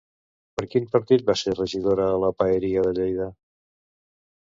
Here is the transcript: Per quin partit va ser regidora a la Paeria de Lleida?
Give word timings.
Per 0.59 0.63
quin 0.75 0.87
partit 0.95 1.27
va 1.27 1.35
ser 1.43 1.55
regidora 1.59 2.09
a 2.15 2.19
la 2.25 2.33
Paeria 2.43 2.89
de 2.89 2.99
Lleida? 3.01 3.33